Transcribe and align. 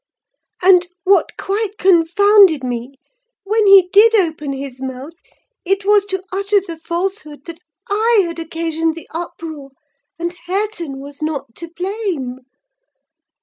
And 0.63 0.87
what 1.03 1.37
quite 1.37 1.77
confounded 1.77 2.63
me, 2.63 2.95
when 3.43 3.67
he 3.67 3.87
did 3.93 4.15
open 4.15 4.51
his 4.51 4.81
mouth, 4.81 5.13
it 5.63 5.85
was 5.85 6.07
to 6.07 6.23
utter 6.31 6.59
the 6.59 6.75
falsehood 6.79 7.45
that 7.45 7.59
I 7.87 8.23
had 8.25 8.39
occasioned 8.39 8.95
the 8.95 9.07
uproar, 9.11 9.69
and 10.17 10.33
Hareton 10.47 10.97
was 10.99 11.21
not 11.21 11.53
to 11.53 11.67
blame! 11.69 12.39